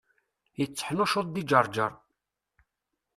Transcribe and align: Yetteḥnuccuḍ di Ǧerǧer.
Yetteḥnuccuḍ 0.59 1.27
di 1.29 1.43
Ǧerǧer. 1.49 1.91